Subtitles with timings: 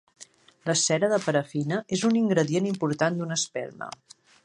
[0.69, 3.97] La cera de parafina és un ingredient important d'una espelma.